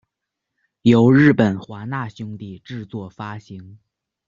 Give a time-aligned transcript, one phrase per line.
[0.81, 3.77] 由日本华纳兄弟制作发行。